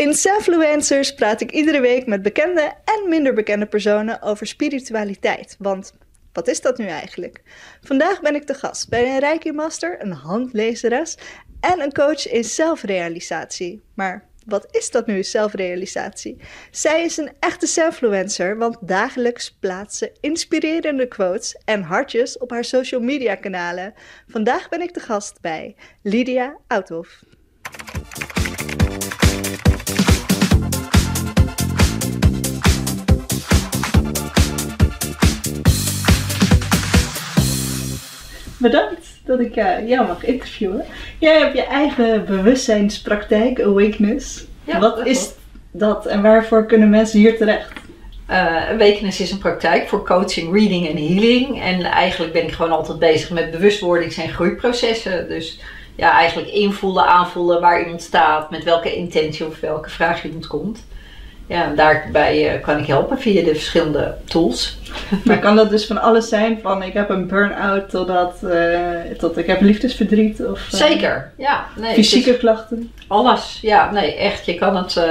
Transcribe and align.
In 0.00 0.14
Selfluencers 0.14 1.14
praat 1.14 1.40
ik 1.40 1.50
iedere 1.50 1.80
week 1.80 2.06
met 2.06 2.22
bekende 2.22 2.72
en 2.84 3.08
minder 3.08 3.34
bekende 3.34 3.66
personen 3.66 4.22
over 4.22 4.46
spiritualiteit. 4.46 5.56
Want 5.58 5.92
wat 6.32 6.48
is 6.48 6.60
dat 6.60 6.78
nu 6.78 6.86
eigenlijk? 6.86 7.42
Vandaag 7.80 8.20
ben 8.20 8.34
ik 8.34 8.44
te 8.44 8.54
gast 8.54 8.88
bij 8.88 9.06
een 9.06 9.18
Reiki 9.18 9.52
Master, 9.52 10.02
een 10.02 10.12
handlezeres 10.12 11.18
en 11.60 11.80
een 11.80 11.92
coach 11.92 12.28
in 12.28 12.44
zelfrealisatie. 12.44 13.82
Maar 13.94 14.28
wat 14.46 14.66
is 14.70 14.90
dat 14.90 15.06
nu, 15.06 15.22
zelfrealisatie? 15.22 16.36
Zij 16.70 17.04
is 17.04 17.16
een 17.16 17.32
echte 17.40 17.66
selfluencer, 17.66 18.58
want 18.58 18.76
dagelijks 18.80 19.56
plaatst 19.60 19.98
ze 19.98 20.12
inspirerende 20.20 21.08
quotes 21.08 21.56
en 21.64 21.82
hartjes 21.82 22.38
op 22.38 22.50
haar 22.50 22.64
social 22.64 23.00
media 23.00 23.34
kanalen. 23.34 23.94
Vandaag 24.26 24.68
ben 24.68 24.80
ik 24.80 24.90
te 24.90 25.00
gast 25.00 25.40
bij 25.40 25.76
Lydia 26.02 26.56
Outhoff. 26.66 27.22
Bedankt 38.60 39.06
dat 39.24 39.40
ik 39.40 39.56
uh, 39.56 39.88
jou 39.88 40.06
mag 40.06 40.24
interviewen. 40.24 40.84
Jij 41.18 41.38
hebt 41.38 41.56
je 41.56 41.64
eigen 41.64 42.24
bewustzijnspraktijk, 42.24 43.60
Awakeness. 43.60 44.44
Ja, 44.64 44.78
Wat 44.78 44.96
dat 44.96 45.06
is 45.06 45.30
dat 45.70 46.06
en 46.06 46.22
waarvoor 46.22 46.66
kunnen 46.66 46.90
mensen 46.90 47.18
hier 47.18 47.36
terecht? 47.36 47.72
Uh, 48.30 48.70
Awakeness 48.70 49.20
is 49.20 49.30
een 49.30 49.38
praktijk 49.38 49.88
voor 49.88 50.06
coaching, 50.06 50.52
reading 50.52 50.88
en 50.88 50.96
healing. 50.96 51.62
En 51.62 51.82
eigenlijk 51.82 52.32
ben 52.32 52.42
ik 52.42 52.52
gewoon 52.52 52.72
altijd 52.72 52.98
bezig 52.98 53.30
met 53.30 53.50
bewustwordings- 53.50 54.16
en 54.16 54.28
groeiprocessen. 54.28 55.28
Dus 55.28 55.60
ja, 55.94 56.12
eigenlijk 56.12 56.48
invoelen, 56.48 57.06
aanvoelen 57.06 57.60
waar 57.60 57.82
iemand 57.82 58.02
staat, 58.02 58.50
met 58.50 58.64
welke 58.64 58.94
intentie 58.94 59.46
of 59.46 59.60
welke 59.60 59.90
vraag 59.90 60.24
iemand 60.24 60.46
komt. 60.46 60.86
Ja, 61.50 61.72
daarbij 61.74 62.54
uh, 62.54 62.62
kan 62.62 62.78
ik 62.78 62.86
helpen 62.86 63.18
via 63.18 63.44
de 63.44 63.54
verschillende 63.54 64.16
tools. 64.24 64.78
Maar 65.24 65.38
kan 65.38 65.56
dat 65.56 65.70
dus 65.70 65.86
van 65.86 66.00
alles 66.00 66.28
zijn? 66.28 66.58
Van 66.62 66.82
ik 66.82 66.92
heb 66.92 67.10
een 67.10 67.26
burn-out 67.26 67.90
totdat 67.90 68.34
uh, 68.44 68.80
tot 69.18 69.38
ik 69.38 69.46
heb 69.46 69.60
liefdesverdriet? 69.60 70.46
Of, 70.46 70.58
uh, 70.58 70.80
Zeker, 70.80 71.32
ja. 71.36 71.66
Nee, 71.76 71.94
fysieke 71.94 72.36
klachten? 72.36 72.92
Alles, 73.06 73.58
ja. 73.62 73.90
Nee, 73.90 74.14
echt. 74.14 74.46
Je 74.46 74.54
kan 74.54 74.76
het, 74.76 74.96
uh, 74.96 75.04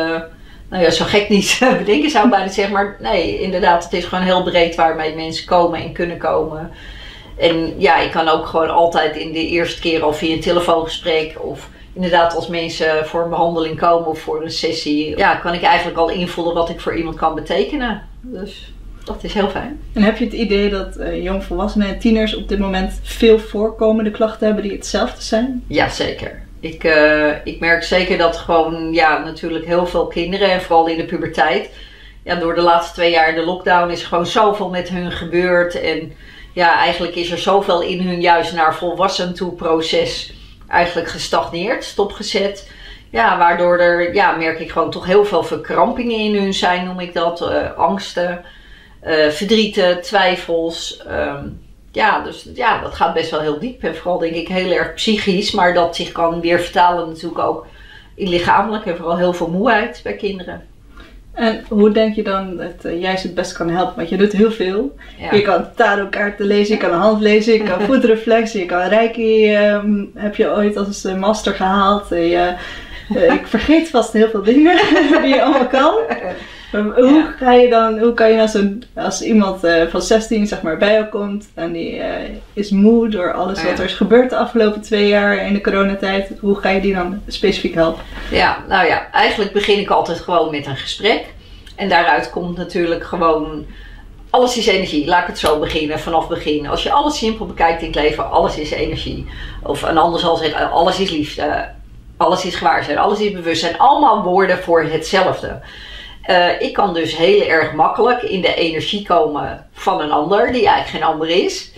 nou 0.70 0.84
ja, 0.84 0.90
zo 0.90 1.06
gek 1.06 1.30
niet 1.30 1.60
bedenken 1.78 2.10
zou 2.10 2.24
ik 2.26 2.32
bijna 2.32 2.48
zeggen. 2.48 2.74
Maar 2.74 2.98
nee, 3.00 3.42
inderdaad, 3.42 3.84
het 3.84 3.94
is 3.94 4.06
gewoon 4.06 4.24
heel 4.24 4.44
breed 4.44 4.76
waarmee 4.76 5.16
mensen 5.16 5.46
komen 5.46 5.80
en 5.80 5.94
kunnen 5.94 6.18
komen. 6.18 6.72
En 7.38 7.74
ja, 7.78 7.98
ik 7.98 8.12
kan 8.12 8.28
ook 8.28 8.46
gewoon 8.46 8.70
altijd 8.70 9.16
in 9.16 9.32
de 9.32 9.48
eerste 9.48 9.82
keer 9.82 10.04
al 10.04 10.14
via 10.14 10.34
een 10.34 10.42
telefoongesprek 10.42 11.36
of 11.42 11.70
inderdaad 11.94 12.36
als 12.36 12.48
mensen 12.48 13.06
voor 13.06 13.24
een 13.24 13.30
behandeling 13.30 13.80
komen 13.80 14.08
of 14.08 14.20
voor 14.20 14.44
een 14.44 14.52
sessie, 14.52 15.18
ja, 15.18 15.36
kan 15.36 15.54
ik 15.54 15.62
eigenlijk 15.62 15.98
al 15.98 16.10
invullen 16.10 16.54
wat 16.54 16.70
ik 16.70 16.80
voor 16.80 16.98
iemand 16.98 17.16
kan 17.16 17.36
betekenen. 17.36 18.02
Dus 18.22 18.74
dat 19.04 19.24
is 19.24 19.34
heel 19.34 19.50
fijn. 19.50 19.82
En 19.94 20.02
heb 20.02 20.18
je 20.18 20.26
het 20.26 20.34
idee 20.34 20.70
dat 20.70 20.98
uh, 20.98 21.24
jongvolwassenen 21.24 21.88
en 21.88 22.00
tieners 22.00 22.36
op 22.36 22.48
dit 22.48 22.60
moment 22.60 23.00
veel 23.04 23.40
voorkomende 23.40 24.12
klachten 24.12 24.46
hebben 24.46 24.64
die 24.64 24.74
hetzelfde 24.74 25.22
zijn? 25.22 25.64
Ja, 25.68 25.90
zeker. 25.90 26.42
Ik, 26.60 26.84
uh, 26.84 27.32
ik 27.44 27.60
merk 27.60 27.84
zeker 27.84 28.18
dat 28.18 28.38
gewoon, 28.38 28.94
ja, 28.94 29.18
natuurlijk 29.18 29.66
heel 29.66 29.86
veel 29.86 30.08
kinderen, 30.08 30.52
en 30.52 30.62
vooral 30.62 30.88
in 30.88 30.98
de 30.98 31.06
puberteit, 31.06 31.70
ja, 32.24 32.36
door 32.36 32.56
de 32.56 32.62
laatste 32.62 32.94
twee 32.94 33.12
jaar 33.12 33.36
de 33.36 33.46
lockdown 33.46 33.92
is 33.92 34.04
gewoon 34.04 34.26
zoveel 34.26 34.70
met 34.70 34.90
hun 34.90 35.12
gebeurd. 35.12 35.82
En 35.82 36.12
ja, 36.54 36.78
eigenlijk 36.78 37.16
is 37.16 37.32
er 37.32 37.38
zoveel 37.38 37.82
in 37.82 38.02
hun 38.02 38.22
juist 38.22 38.54
naar 38.54 38.76
volwassen 38.76 39.34
toe 39.34 39.54
proces 39.54 40.34
eigenlijk 40.70 41.10
gestagneerd, 41.10 41.84
stopgezet. 41.84 42.72
Ja, 43.10 43.38
waardoor 43.38 43.80
er, 43.80 44.14
ja, 44.14 44.36
merk 44.36 44.60
ik 44.60 44.72
gewoon 44.72 44.92
toch 44.92 45.06
heel 45.06 45.26
veel 45.26 45.44
verkrampingen 45.44 46.20
in 46.20 46.36
hun 46.36 46.54
zijn, 46.54 46.86
noem 46.86 47.00
ik 47.00 47.14
dat. 47.14 47.42
Uh, 47.42 47.72
angsten, 47.78 48.46
uh, 49.04 49.30
verdrieten, 49.30 50.02
twijfels. 50.02 51.04
Um, 51.08 51.62
ja, 51.92 52.24
dus 52.24 52.48
ja, 52.54 52.82
dat 52.82 52.94
gaat 52.94 53.14
best 53.14 53.32
wel 53.32 53.40
heel 53.40 53.60
diep. 53.60 53.84
En 53.84 53.96
vooral 53.96 54.18
denk 54.18 54.36
ik 54.36 54.48
heel 54.48 54.72
erg 54.72 54.94
psychisch, 54.94 55.52
maar 55.52 55.74
dat 55.74 55.96
zich 55.96 56.12
kan 56.12 56.42
weer 56.42 56.60
vertalen 56.60 57.08
natuurlijk 57.08 57.40
ook 57.40 57.66
in 58.16 58.30
lichamelijk 58.30 58.86
en 58.86 58.98
vooral 58.98 59.18
heel 59.18 59.34
veel 59.34 59.50
moeheid 59.50 60.00
bij 60.04 60.16
kinderen. 60.16 60.68
En 61.40 61.64
hoe 61.68 61.92
denk 61.92 62.16
je 62.16 62.24
dan 62.24 62.58
dat 62.58 62.86
uh, 62.86 63.02
jij 63.02 63.18
ze 63.18 63.26
het 63.26 63.36
best 63.36 63.54
kan 63.54 63.70
helpen? 63.70 63.96
Want 63.96 64.10
je 64.10 64.18
doet 64.18 64.32
heel 64.32 64.52
veel. 64.52 64.96
Ja. 65.20 65.36
Je 65.36 65.42
kan 65.42 65.66
tarotkaarten 65.76 66.46
lezen, 66.46 66.76
je 66.76 66.82
kan 66.82 66.94
een 66.94 67.00
hand 67.00 67.22
lezen, 67.22 67.54
je 67.54 67.64
kan 67.64 67.82
voetreflex, 67.88 68.52
je 68.52 68.66
kan 68.66 68.88
reiki. 68.88 69.56
Um, 69.56 70.12
heb 70.16 70.36
je 70.36 70.52
ooit 70.52 70.78
als 70.78 71.04
master 71.04 71.54
gehaald. 71.54 72.12
Uh, 72.12 72.30
je, 72.30 72.54
uh, 73.16 73.34
ik 73.34 73.48
vergeet 73.48 73.90
vast 73.90 74.14
heel 74.14 74.30
veel 74.30 74.44
dingen 74.44 74.78
die 75.24 75.36
je 75.36 75.42
allemaal 75.42 75.68
kan. 75.68 75.94
Hoe, 76.72 77.06
Ja. 77.14 77.34
ga 77.38 77.52
je 77.52 77.70
dan, 77.70 78.00
hoe 78.00 78.14
kan 78.14 78.32
je 78.32 78.72
als 78.96 79.22
iemand 79.22 79.66
uh, 79.66 79.84
van 79.90 80.02
16 80.02 80.48
zeg 80.48 80.62
maar 80.62 80.78
bij 80.78 80.94
jou 80.94 81.06
komt 81.06 81.50
en 81.54 81.72
die 81.72 81.96
uh, 81.98 82.06
is 82.54 82.70
moe 82.70 83.10
door 83.10 83.34
alles 83.34 83.62
Ja. 83.62 83.68
wat 83.68 83.80
er 83.80 83.86
is 83.86 83.94
gebeurd 83.94 84.30
de 84.30 84.36
afgelopen 84.38 84.82
twee 84.82 85.08
jaar 85.08 85.46
in 85.46 85.54
de 85.54 85.62
coronatijd, 85.62 86.32
hoe 86.40 86.56
ga 86.60 86.70
je 86.70 86.82
die 86.82 86.94
dan 86.94 87.22
specifiek 87.28 87.74
helpen? 87.74 88.04
Ja, 88.32 88.58
nou 88.68 88.88
ja, 88.88 89.12
eigenlijk 89.12 89.52
begin 89.54 89.80
ik 89.80 89.90
altijd 89.90 90.20
gewoon 90.20 90.52
met 90.52 90.66
een 90.66 90.78
gesprek. 90.78 91.26
En 91.76 91.90
daaruit 91.90 92.30
komt 92.30 92.58
natuurlijk 92.58 93.04
gewoon. 93.04 93.66
Alles 94.30 94.58
is 94.58 94.68
energie, 94.68 95.06
laat 95.08 95.22
ik 95.22 95.28
het 95.28 95.40
zo 95.40 95.60
beginnen, 95.60 96.00
vanaf 96.00 96.28
begin. 96.28 96.68
Als 96.68 96.84
je 96.84 96.92
alles 96.92 97.18
simpel 97.18 97.46
bekijkt 97.46 97.82
in 97.82 97.88
het 97.88 97.96
leven, 97.96 98.32
alles 98.32 98.58
is 98.58 98.72
energie. 98.72 99.28
Of 99.64 99.82
een 99.82 99.98
ander 99.98 100.20
zal 100.20 100.36
zeggen, 100.36 100.72
alles 100.72 101.00
is 101.00 101.10
liefde, 101.10 101.68
alles 102.18 102.46
is 102.46 102.56
gewaarzijn, 102.56 102.98
alles 102.98 103.20
is 103.20 103.32
bewustzijn. 103.32 103.78
Allemaal 103.78 104.24
woorden 104.24 104.58
voor 104.58 104.84
hetzelfde. 104.84 105.60
Uh, 106.28 106.62
ik 106.62 106.74
kan 106.74 106.94
dus 106.94 107.18
heel 107.18 107.42
erg 107.42 107.74
makkelijk 107.74 108.22
in 108.22 108.42
de 108.42 108.54
energie 108.54 109.06
komen 109.06 109.68
van 109.72 110.02
een 110.02 110.12
ander, 110.12 110.52
die 110.52 110.68
eigenlijk 110.68 110.90
geen 110.90 111.14
ander 111.14 111.30
is. 111.30 111.72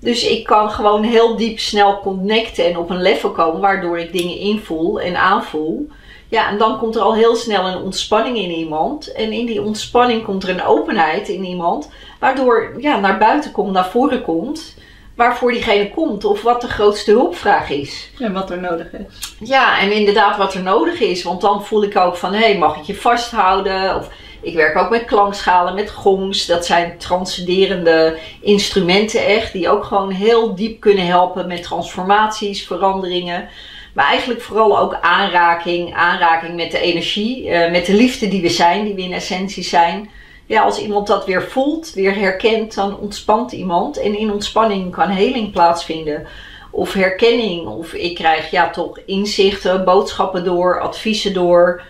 Dus 0.00 0.28
ik 0.28 0.44
kan 0.44 0.70
gewoon 0.70 1.02
heel 1.02 1.36
diep 1.36 1.58
snel 1.58 2.00
connecten 2.00 2.64
en 2.64 2.76
op 2.76 2.90
een 2.90 3.02
level 3.02 3.30
komen, 3.30 3.60
waardoor 3.60 3.98
ik 3.98 4.12
dingen 4.12 4.38
invoel 4.38 5.00
en 5.00 5.16
aanvoel. 5.16 5.88
Ja, 6.28 6.48
en 6.48 6.58
dan 6.58 6.78
komt 6.78 6.94
er 6.94 7.02
al 7.02 7.14
heel 7.14 7.36
snel 7.36 7.66
een 7.66 7.82
ontspanning 7.82 8.36
in 8.36 8.50
iemand. 8.50 9.12
En 9.12 9.32
in 9.32 9.46
die 9.46 9.62
ontspanning 9.62 10.24
komt 10.24 10.42
er 10.42 10.48
een 10.48 10.64
openheid 10.64 11.28
in 11.28 11.44
iemand, 11.44 11.90
waardoor 12.18 12.74
ja, 12.78 13.00
naar 13.00 13.18
buiten 13.18 13.52
komt, 13.52 13.72
naar 13.72 13.88
voren 13.88 14.22
komt, 14.22 14.74
waarvoor 15.14 15.52
diegene 15.52 15.90
komt 15.90 16.24
of 16.24 16.42
wat 16.42 16.60
de 16.60 16.68
grootste 16.68 17.10
hulpvraag 17.10 17.70
is. 17.70 18.10
En 18.18 18.32
wat 18.32 18.50
er 18.50 18.60
nodig 18.60 18.92
is. 18.92 19.36
Ja, 19.48 19.80
en 19.80 19.92
inderdaad 19.92 20.36
wat 20.36 20.54
er 20.54 20.62
nodig 20.62 21.00
is. 21.00 21.22
Want 21.22 21.40
dan 21.40 21.64
voel 21.64 21.82
ik 21.82 21.96
ook 21.96 22.16
van, 22.16 22.32
hé, 22.32 22.44
hey, 22.44 22.58
mag 22.58 22.76
ik 22.76 22.82
je 22.82 22.94
vasthouden? 22.94 23.96
Of 23.96 24.08
ik 24.42 24.54
werk 24.54 24.76
ook 24.76 24.90
met 24.90 25.04
klankschalen, 25.04 25.74
met 25.74 25.90
gongs. 25.90 26.46
Dat 26.46 26.66
zijn 26.66 26.98
transcenderende 26.98 28.18
instrumenten 28.40 29.26
echt, 29.26 29.52
die 29.52 29.68
ook 29.68 29.84
gewoon 29.84 30.10
heel 30.10 30.54
diep 30.54 30.80
kunnen 30.80 31.06
helpen 31.06 31.46
met 31.46 31.62
transformaties, 31.62 32.66
veranderingen. 32.66 33.48
Maar 33.92 34.06
eigenlijk 34.06 34.42
vooral 34.42 34.78
ook 34.78 34.98
aanraking, 35.00 35.94
aanraking 35.94 36.54
met 36.54 36.70
de 36.70 36.80
energie, 36.80 37.46
uh, 37.46 37.70
met 37.70 37.86
de 37.86 37.94
liefde 37.94 38.28
die 38.28 38.42
we 38.42 38.48
zijn, 38.48 38.84
die 38.84 38.94
we 38.94 39.02
in 39.02 39.12
essentie 39.12 39.64
zijn. 39.64 40.10
Ja, 40.46 40.62
als 40.62 40.78
iemand 40.78 41.06
dat 41.06 41.26
weer 41.26 41.42
voelt, 41.42 41.92
weer 41.92 42.14
herkent, 42.14 42.74
dan 42.74 42.98
ontspant 42.98 43.52
iemand. 43.52 43.96
En 43.96 44.18
in 44.18 44.32
ontspanning 44.32 44.92
kan 44.92 45.08
heling 45.08 45.52
plaatsvinden 45.52 46.26
of 46.70 46.92
herkenning. 46.92 47.66
Of 47.66 47.92
ik 47.92 48.14
krijg 48.14 48.50
ja 48.50 48.70
toch 48.70 48.98
inzichten, 49.06 49.84
boodschappen 49.84 50.44
door, 50.44 50.80
adviezen 50.80 51.32
door. 51.32 51.82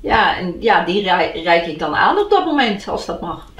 Ja, 0.00 0.36
en 0.36 0.56
ja, 0.60 0.84
die 0.84 1.02
reik 1.42 1.66
ik 1.66 1.78
dan 1.78 1.96
aan 1.96 2.18
op 2.18 2.30
dat 2.30 2.44
moment, 2.44 2.88
als 2.88 3.06
dat 3.06 3.20
mag. 3.20 3.50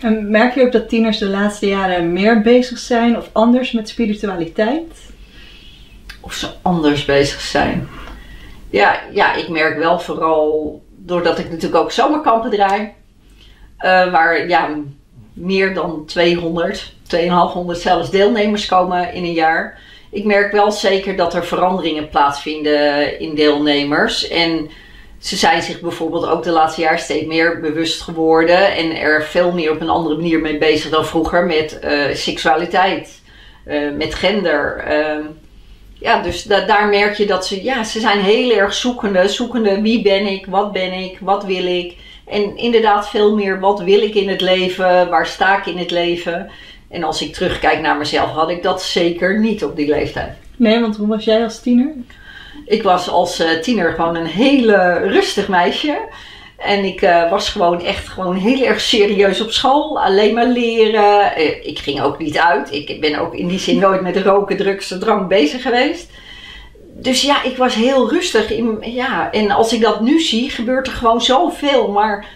En 0.00 0.30
merk 0.30 0.54
je 0.54 0.62
ook 0.62 0.72
dat 0.72 0.88
tieners 0.88 1.18
de 1.18 1.28
laatste 1.28 1.66
jaren 1.66 2.12
meer 2.12 2.42
bezig 2.42 2.78
zijn 2.78 3.16
of 3.16 3.30
anders 3.32 3.72
met 3.72 3.88
spiritualiteit? 3.88 5.12
Of 6.20 6.32
ze 6.32 6.48
anders 6.62 7.04
bezig 7.04 7.40
zijn. 7.40 7.88
Ja, 8.70 9.00
ja 9.12 9.34
ik 9.34 9.48
merk 9.48 9.78
wel 9.78 10.00
vooral 10.00 10.82
doordat 10.96 11.38
ik 11.38 11.50
natuurlijk 11.50 11.82
ook 11.82 11.92
zomerkampen 11.92 12.50
draai. 12.50 12.92
Uh, 13.84 14.10
waar 14.10 14.48
ja, 14.48 14.68
meer 15.32 15.74
dan 15.74 16.04
200, 16.06 16.94
250 17.06 17.76
zelfs 17.76 18.10
deelnemers 18.10 18.66
komen 18.66 19.12
in 19.12 19.24
een 19.24 19.32
jaar. 19.32 19.80
Ik 20.10 20.24
merk 20.24 20.52
wel 20.52 20.72
zeker 20.72 21.16
dat 21.16 21.34
er 21.34 21.44
veranderingen 21.44 22.08
plaatsvinden 22.08 23.20
in 23.20 23.34
deelnemers. 23.34 24.28
En 24.28 24.70
ze 25.18 25.36
zijn 25.36 25.62
zich 25.62 25.80
bijvoorbeeld 25.80 26.26
ook 26.26 26.42
de 26.42 26.50
laatste 26.50 26.80
jaar 26.80 26.98
steeds 26.98 27.26
meer 27.26 27.60
bewust 27.60 28.00
geworden. 28.00 28.74
En 28.74 28.96
er 28.96 29.22
veel 29.22 29.52
meer 29.52 29.70
op 29.70 29.80
een 29.80 29.88
andere 29.88 30.16
manier 30.16 30.40
mee 30.40 30.58
bezig 30.58 30.90
dan 30.90 31.06
vroeger 31.06 31.46
met 31.46 31.78
uh, 31.84 32.14
seksualiteit, 32.14 33.22
uh, 33.66 33.92
met 33.96 34.14
gender. 34.14 34.84
Uh, 34.88 35.24
ja, 35.94 36.22
dus 36.22 36.42
da 36.42 36.60
daar 36.60 36.88
merk 36.88 37.14
je 37.14 37.26
dat 37.26 37.46
ze, 37.46 37.62
ja, 37.62 37.84
ze 37.84 38.00
zijn 38.00 38.20
heel 38.20 38.56
erg 38.56 38.74
zoekende. 38.74 39.28
Zoekende 39.28 39.80
wie 39.80 40.02
ben 40.02 40.26
ik, 40.26 40.46
wat 40.46 40.72
ben 40.72 40.92
ik, 40.92 41.18
wat 41.20 41.44
wil 41.44 41.66
ik. 41.66 41.96
En 42.26 42.56
inderdaad 42.56 43.08
veel 43.08 43.34
meer 43.34 43.60
wat 43.60 43.80
wil 43.80 44.02
ik 44.02 44.14
in 44.14 44.28
het 44.28 44.40
leven, 44.40 45.08
waar 45.08 45.26
sta 45.26 45.58
ik 45.58 45.66
in 45.66 45.78
het 45.78 45.90
leven. 45.90 46.50
En 46.88 47.04
als 47.04 47.22
ik 47.22 47.34
terugkijk 47.34 47.80
naar 47.80 47.96
mezelf, 47.96 48.30
had 48.30 48.50
ik 48.50 48.62
dat 48.62 48.82
zeker 48.82 49.38
niet 49.40 49.64
op 49.64 49.76
die 49.76 49.88
leeftijd. 49.88 50.32
Nee, 50.56 50.80
want 50.80 50.96
hoe 50.96 51.08
was 51.08 51.24
jij 51.24 51.44
als 51.44 51.60
tiener? 51.60 51.92
Ik 52.66 52.82
was 52.82 53.08
als 53.08 53.40
uh, 53.40 53.50
tiener 53.60 53.92
gewoon 53.92 54.16
een 54.16 54.26
hele 54.26 54.98
rustig 54.98 55.48
meisje. 55.48 55.98
En 56.56 56.84
ik 56.84 57.02
uh, 57.02 57.30
was 57.30 57.48
gewoon 57.48 57.82
echt 57.82 58.08
gewoon 58.08 58.36
heel 58.36 58.66
erg 58.66 58.80
serieus 58.80 59.40
op 59.40 59.50
school. 59.50 60.00
Alleen 60.00 60.34
maar 60.34 60.46
leren. 60.46 61.32
Uh, 61.38 61.66
ik 61.66 61.78
ging 61.78 62.02
ook 62.02 62.18
niet 62.18 62.38
uit. 62.38 62.72
Ik 62.72 63.00
ben 63.00 63.18
ook 63.18 63.34
in 63.34 63.48
die 63.48 63.58
zin 63.58 63.78
nooit 63.78 64.00
met 64.00 64.16
roken, 64.16 64.56
drugs 64.56 64.90
en 64.90 64.98
drank 64.98 65.28
bezig 65.28 65.62
geweest. 65.62 66.10
Dus 67.04 67.22
ja, 67.22 67.42
ik 67.42 67.56
was 67.56 67.74
heel 67.74 68.10
rustig. 68.10 68.50
In, 68.50 68.78
ja, 68.80 69.32
en 69.32 69.50
als 69.50 69.72
ik 69.72 69.80
dat 69.80 70.00
nu 70.00 70.20
zie, 70.20 70.50
gebeurt 70.50 70.86
er 70.86 70.92
gewoon 70.92 71.22
zoveel. 71.22 71.88
Maar 71.88 72.26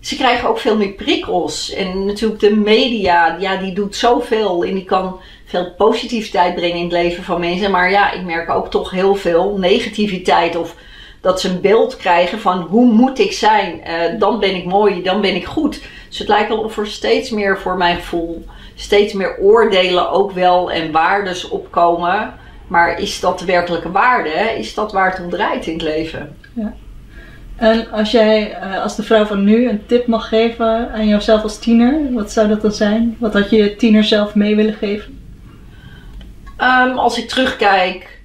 ze 0.00 0.16
krijgen 0.16 0.48
ook 0.48 0.58
veel 0.58 0.76
meer 0.76 0.92
prikkels. 0.92 1.72
En 1.72 2.06
natuurlijk 2.06 2.40
de 2.40 2.56
media, 2.56 3.36
ja, 3.38 3.56
die 3.56 3.72
doet 3.72 3.96
zoveel. 3.96 4.64
En 4.64 4.74
die 4.74 4.84
kan 4.84 5.20
veel 5.44 5.74
positiviteit 5.76 6.54
brengen 6.54 6.76
in 6.76 6.82
het 6.82 6.92
leven 6.92 7.24
van 7.24 7.40
mensen. 7.40 7.70
Maar 7.70 7.90
ja, 7.90 8.12
ik 8.12 8.22
merk 8.22 8.50
ook 8.50 8.70
toch 8.70 8.90
heel 8.90 9.14
veel 9.14 9.56
negativiteit. 9.58 10.56
Of 10.56 10.74
dat 11.20 11.40
ze 11.40 11.48
een 11.48 11.60
beeld 11.60 11.96
krijgen 11.96 12.40
van 12.40 12.60
hoe 12.60 12.92
moet 12.92 13.18
ik 13.18 13.32
zijn. 13.32 13.80
Uh, 13.86 14.18
dan 14.18 14.40
ben 14.40 14.54
ik 14.54 14.64
mooi, 14.64 15.02
dan 15.02 15.20
ben 15.20 15.34
ik 15.34 15.44
goed. 15.44 15.80
Dus 16.08 16.18
het 16.18 16.28
lijkt 16.28 16.48
wel 16.48 16.62
of 16.62 16.78
er 16.78 16.86
steeds 16.86 17.30
meer 17.30 17.58
voor 17.58 17.76
mijn 17.76 17.96
gevoel, 17.96 18.44
steeds 18.74 19.12
meer 19.12 19.36
oordelen 19.38 20.10
ook 20.10 20.32
wel 20.32 20.70
en 20.70 20.92
waardes 20.92 21.48
opkomen. 21.48 22.39
Maar 22.70 23.00
is 23.00 23.20
dat 23.20 23.38
de 23.38 23.44
werkelijke 23.44 23.90
waarde? 23.90 24.58
Is 24.58 24.74
dat 24.74 24.92
waar 24.92 25.10
het 25.10 25.20
om 25.20 25.30
draait 25.30 25.66
in 25.66 25.72
het 25.72 25.82
leven? 25.82 26.36
Ja. 26.54 26.74
En 27.56 27.90
als 27.90 28.10
jij 28.10 28.58
uh, 28.62 28.82
als 28.82 28.96
de 28.96 29.02
vrouw 29.02 29.24
van 29.24 29.44
nu 29.44 29.68
een 29.68 29.86
tip 29.86 30.06
mag 30.06 30.28
geven 30.28 30.92
aan 30.92 31.08
jouzelf 31.08 31.42
als 31.42 31.58
tiener, 31.58 32.12
wat 32.12 32.32
zou 32.32 32.48
dat 32.48 32.62
dan 32.62 32.72
zijn? 32.72 33.16
Wat 33.20 33.32
had 33.32 33.50
je 33.50 33.76
tiener 33.76 34.04
zelf 34.04 34.34
mee 34.34 34.56
willen 34.56 34.74
geven? 34.74 35.20
Um, 36.58 36.98
als 36.98 37.18
ik 37.18 37.28
terugkijk, 37.28 38.20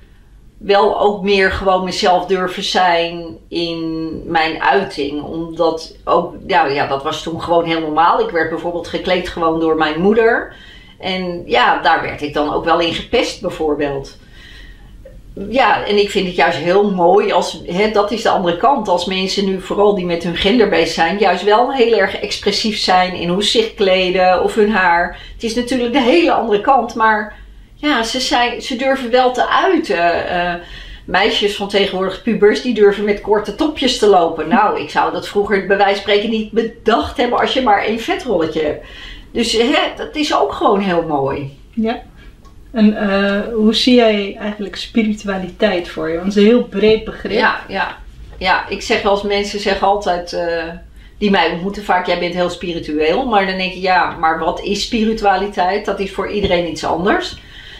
wel 0.58 1.00
ook 1.00 1.24
meer 1.24 1.52
gewoon 1.52 1.84
mezelf 1.84 2.26
durven 2.26 2.64
zijn 2.64 3.38
in 3.48 4.22
mijn 4.26 4.62
uiting. 4.62 5.22
Omdat 5.22 5.96
ook, 6.04 6.36
ja, 6.48 6.66
ja, 6.66 6.88
dat 6.88 7.04
was 7.04 7.24
toen 7.24 7.42
gewoon 7.42 7.66
heel 7.66 7.80
normaal. 7.80 8.20
Ik 8.20 8.30
werd 8.30 8.50
bijvoorbeeld 8.50 8.88
gekleed 8.88 9.30
gewoon 9.30 9.60
door 9.60 9.76
mijn 9.76 10.02
moeder. 10.02 10.56
En 11.00 11.44
ja, 11.46 11.82
daar 11.82 12.02
werd 12.02 12.22
ik 12.22 12.34
dan 12.34 12.54
ook 12.54 12.66
wel 12.66 12.80
in 12.80 12.94
gepest 12.94 13.42
bijvoorbeeld. 13.42 14.18
Ja, 15.50 15.86
en 15.86 15.98
ik 15.98 16.10
vind 16.10 16.28
het 16.28 16.36
juist 16.36 16.58
heel 16.58 16.92
mooi 16.92 17.32
als, 17.32 17.62
hè, 17.66 17.92
dat 17.92 18.12
is 18.12 18.22
de 18.22 18.30
andere 18.30 18.58
kant, 18.58 18.88
als 18.88 19.06
mensen 19.06 19.46
nu 19.46 19.62
vooral 19.62 19.96
die 19.96 20.06
met 20.06 20.24
hun 20.24 20.36
gender 20.36 20.70
bezig 20.70 20.94
zijn, 20.94 21.18
juist 21.18 21.44
wel 21.44 21.74
heel 21.74 21.98
erg 21.98 22.20
expressief 22.20 22.78
zijn 22.78 23.14
in 23.14 23.30
hoe 23.30 23.44
ze 23.44 23.50
zich 23.50 23.74
kleden 23.74 24.44
of 24.44 24.56
hun 24.56 24.72
haar. 24.72 25.20
Het 25.34 25.44
is 25.44 25.56
natuurlijk 25.56 25.94
de 25.94 26.02
hele 26.02 26.32
andere 26.32 26.62
kant, 26.62 26.96
maar 26.96 27.36
ja, 27.76 28.04
ze, 28.04 28.20
zijn, 28.20 28.62
ze 28.62 28.76
durven 28.76 29.12
wel 29.12 29.32
te 29.32 29.48
uiten. 29.48 30.26
Uh, 30.32 30.54
meisjes 31.06 31.56
van 31.56 31.70
tegenwoordig, 31.70 32.22
pubers, 32.22 32.62
die 32.62 32.74
durven 32.74 33.04
met 33.04 33.22
korte 33.22 33.56
topjes 33.56 33.98
te 33.98 34.08
lopen. 34.08 34.48
Nou, 34.48 34.80
ik 34.80 34.90
zou 34.90 35.12
dat 35.12 35.28
vroeger 35.28 35.68
bij 35.68 35.78
wijze 35.78 36.00
spreken 36.00 36.30
niet 36.30 36.52
bedacht 36.52 37.18
hebben 37.18 37.40
als 37.40 37.54
je 37.54 37.62
maar 37.62 37.84
één 37.84 38.00
vetrolletje 38.00 38.62
hebt. 38.62 38.86
Dus 39.32 39.54
hè, 39.54 39.80
dat 39.98 40.16
is 40.16 40.36
ook 40.36 40.54
gewoon 40.54 40.80
heel 40.80 41.04
mooi. 41.04 41.58
Ja. 41.74 42.02
En 42.75 42.94
uh, 42.94 43.54
hoe 43.54 43.74
zie 43.74 43.95
jij 43.95 44.36
eigenlijk 44.39 44.75
spiritualiteit 44.75 45.89
voor 45.89 46.10
je? 46.10 46.16
Want 46.16 46.27
het 46.27 46.36
is 46.36 46.44
een 46.44 46.50
heel 46.50 46.63
breed 46.63 47.04
begrip. 47.04 47.38
Ja, 47.38 47.60
ja. 47.68 47.98
ja 48.38 48.68
ik 48.69 48.81
zeg 48.81 49.06
als 49.06 49.24
mensen 49.24 49.60
zeggen 49.60 49.88
altijd, 49.88 50.33
uh, 50.33 50.63
die 51.18 51.31
mij 51.31 51.51
ontmoeten 51.51 51.83
vaak, 51.83 52.07
jij 52.07 52.19
bent 52.19 52.33
heel 52.33 52.50
spiritueel. 52.50 53.25
Maar 53.25 53.45
dan 53.45 53.57
denk 53.57 53.74
je, 53.74 53.81
ja, 53.81 54.16
maar 54.19 54.39
wat 54.39 54.62
is 54.62 54.81
spiritualiteit? 54.81 55.86
Dat 55.86 56.00
is 56.00 56.12
voor 56.12 56.31
iedereen 56.31 56.69
iets 56.69 56.86
anders. 56.86 57.38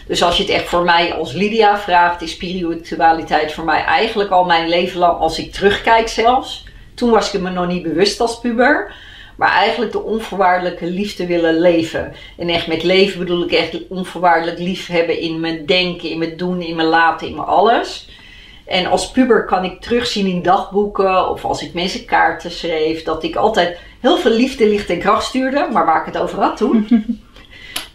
Dus 0.08 0.24
als 0.24 0.38
je 0.38 0.44
het 0.44 0.52
echt 0.52 0.68
voor 0.68 0.84
mij 0.84 1.14
als 1.14 1.34
Lydia 1.34 1.78
vraagt, 1.78 2.22
is 2.22 2.32
spiritualiteit 2.32 3.54
voor 3.54 3.66
mij 3.66 3.84
eigenlijk 3.84 4.30
al 4.30 4.44
mijn 4.44 4.70
leven 4.70 5.00
lang, 5.00 5.20
als 5.20 5.40
ik 5.40 5.52
terugkijk 5.52 6.08
zelfs. 6.08 6.64
Toen 6.94 7.10
was 7.10 7.34
ik 7.34 7.42
me 7.42 7.50
nog 7.50 7.68
niet 7.68 7.84
bewust 7.84 8.20
als 8.20 8.40
puber. 8.40 8.94
Maar 9.38 9.52
eigenlijk 9.52 9.92
de 9.92 10.04
onvoorwaardelijke 10.04 10.86
liefde 10.86 11.26
willen 11.26 11.60
leven. 11.60 12.14
En 12.38 12.50
echt 12.50 12.68
met 12.68 12.84
leven 12.84 13.20
bedoel 13.20 13.44
ik 13.44 13.52
echt 13.52 13.88
onvoorwaardelijk 13.88 14.60
lief 14.60 14.88
hebben 14.88 15.20
in 15.20 15.40
mijn 15.40 15.66
denken, 15.66 16.10
in 16.10 16.18
mijn 16.18 16.38
doen, 16.38 16.62
in 16.62 16.76
mijn 16.76 16.88
laten, 16.88 17.28
in 17.28 17.36
mijn 17.36 17.48
alles. 17.48 18.10
En 18.66 18.86
als 18.86 19.12
puber 19.12 19.46
kan 19.46 19.64
ik 19.64 19.82
terugzien 19.82 20.28
in 20.28 20.42
dagboeken 20.42 21.30
of 21.30 21.46
als 21.46 21.62
ik 21.62 21.74
mensen 21.74 22.06
kaarten 22.06 22.52
schreef, 22.52 23.04
dat 23.04 23.24
ik 23.24 23.36
altijd 23.36 23.78
heel 24.00 24.18
veel 24.18 24.32
liefde, 24.32 24.68
licht 24.68 24.90
en 24.90 25.00
kracht 25.00 25.26
stuurde. 25.26 25.68
Maar 25.72 25.86
waar 25.86 26.00
ik 26.00 26.14
het 26.14 26.22
over 26.22 26.42
had 26.42 26.58
toen. 26.58 26.88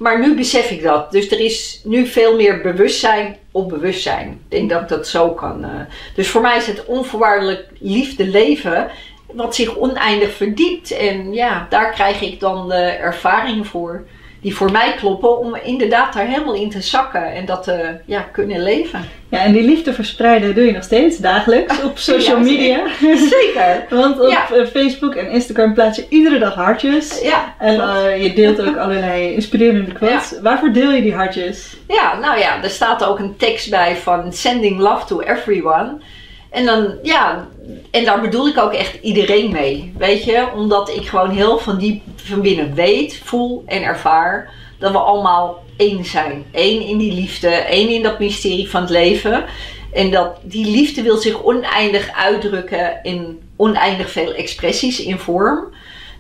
Maar 0.01 0.21
nu 0.21 0.35
besef 0.35 0.71
ik 0.71 0.83
dat. 0.83 1.13
Dus 1.13 1.31
er 1.31 1.41
is 1.41 1.81
nu 1.85 2.07
veel 2.07 2.37
meer 2.37 2.61
bewustzijn 2.61 3.37
op 3.51 3.69
bewustzijn. 3.69 4.29
Ik 4.29 4.39
denk 4.49 4.71
dat 4.71 4.83
ik 4.83 4.89
dat 4.89 5.09
zo 5.09 5.31
kan. 5.31 5.65
Uh. 5.65 5.71
Dus 6.15 6.29
voor 6.29 6.41
mij 6.41 6.57
is 6.57 6.67
het 6.67 6.85
onvoorwaardelijk 6.85 7.67
liefde 7.79 8.27
leven. 8.27 8.91
Wat 9.33 9.55
zich 9.55 9.77
oneindig 9.77 10.33
verdiept. 10.33 10.91
En 10.91 11.33
ja, 11.33 11.67
daar 11.69 11.93
krijg 11.93 12.21
ik 12.21 12.41
dan 12.41 12.69
de 12.69 12.83
ervaring 12.85 13.67
voor 13.67 14.05
die 14.41 14.57
voor 14.57 14.73
mij 14.73 14.95
kloppen 14.95 15.39
om 15.39 15.57
inderdaad 15.63 16.13
daar 16.13 16.27
helemaal 16.27 16.55
in 16.55 16.71
te 16.71 16.81
zakken 16.81 17.33
en 17.33 17.47
dat 17.47 17.63
te 17.63 17.97
ja, 18.05 18.21
kunnen 18.21 18.63
leven. 18.63 19.05
Ja, 19.29 19.39
en 19.39 19.53
die 19.53 19.63
liefde 19.63 19.93
verspreiden 19.93 20.55
doe 20.55 20.65
je 20.65 20.73
nog 20.73 20.83
steeds 20.83 21.19
dagelijks 21.19 21.83
op 21.83 21.99
social 21.99 22.41
media. 22.41 22.87
Zeker. 23.17 23.87
Want 24.01 24.21
op 24.21 24.29
eh, 24.29 24.67
Facebook 24.67 25.15
en 25.15 25.31
Instagram 25.31 25.75
plaats 25.75 25.97
je 25.97 26.07
iedere 26.09 26.39
dag 26.39 26.55
hartjes. 26.55 27.21
Ja. 27.23 27.55
En 27.59 27.75
uh, 27.75 28.23
je 28.23 28.33
deelt 28.33 28.61
ook 28.61 28.77
allerlei 28.77 29.33
inspirerende 29.33 29.93
quotes. 29.93 30.41
Waarvoor 30.43 30.73
deel 30.73 30.91
je 30.91 31.03
die 31.03 31.15
hartjes? 31.15 31.77
Ja, 31.89 32.19
nou 32.19 32.39
ja, 32.39 32.63
er 32.63 32.71
staat 32.71 33.05
ook 33.05 33.19
een 33.19 33.37
tekst 33.37 33.71
bij 33.71 33.97
van 33.97 34.33
Sending 34.33 34.79
Love 34.79 35.07
to 35.07 35.21
Everyone. 35.21 35.99
En 36.51 36.65
dan, 36.65 36.99
ja, 37.03 37.49
en 37.91 38.05
daar 38.05 38.21
bedoel 38.21 38.49
ik 38.49 38.59
ook 38.59 38.73
echt 38.73 38.99
iedereen 39.03 39.53
mee. 39.53 39.93
Weet 39.99 40.25
je, 40.25 40.49
omdat 40.55 40.89
ik 40.89 41.07
gewoon 41.07 41.31
heel 41.31 41.59
van 41.59 41.79
diep 41.79 42.03
van 42.17 42.41
binnen 42.41 42.75
weet, 42.75 43.21
voel 43.25 43.63
en 43.67 43.83
ervaar 43.83 44.53
dat 44.79 44.93
we 44.93 44.99
allemaal 44.99 45.63
één 45.77 46.05
zijn. 46.05 46.45
Eén 46.53 46.81
in 46.81 46.99
die 46.99 47.13
liefde, 47.13 47.49
één 47.49 47.89
in 47.89 48.03
dat 48.03 48.19
mysterie 48.19 48.71
van 48.71 48.81
het 48.81 48.91
leven. 48.91 49.45
En 49.93 50.11
dat 50.11 50.39
die 50.43 50.67
liefde 50.67 51.03
wil 51.03 51.17
zich 51.17 51.43
oneindig 51.43 52.11
uitdrukken 52.13 52.99
in 53.03 53.41
oneindig 53.57 54.11
veel 54.11 54.33
expressies 54.33 55.01
in 55.01 55.19
vorm. 55.19 55.65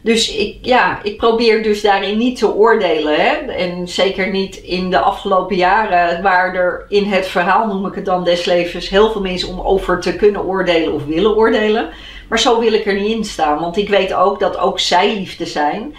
Dus 0.02 0.36
ik, 0.36 0.58
ja, 0.62 1.00
ik 1.02 1.16
probeer 1.16 1.62
dus 1.62 1.80
daarin 1.82 2.18
niet 2.18 2.38
te 2.38 2.54
oordelen. 2.54 3.14
Hè? 3.14 3.34
En 3.36 3.88
zeker 3.88 4.30
niet 4.30 4.56
in 4.56 4.90
de 4.90 4.98
afgelopen 4.98 5.56
jaren, 5.56 6.22
waar 6.22 6.54
er 6.54 6.86
in 6.88 7.04
het 7.04 7.26
verhaal, 7.26 7.66
noem 7.66 7.86
ik 7.86 7.94
het 7.94 8.04
dan, 8.04 8.24
des 8.24 8.44
levens, 8.44 8.88
heel 8.88 9.10
veel 9.10 9.20
mensen 9.20 9.48
om 9.48 9.60
over 9.60 10.00
te 10.00 10.16
kunnen 10.16 10.44
oordelen 10.44 10.92
of 10.92 11.04
willen 11.04 11.36
oordelen. 11.36 11.88
Maar 12.28 12.38
zo 12.38 12.60
wil 12.60 12.72
ik 12.72 12.86
er 12.86 12.94
niet 12.94 13.16
in 13.16 13.24
staan. 13.24 13.60
Want 13.60 13.76
ik 13.76 13.88
weet 13.88 14.14
ook 14.14 14.40
dat 14.40 14.58
ook 14.58 14.80
zij 14.80 15.14
liefde 15.14 15.46
zijn. 15.46 15.94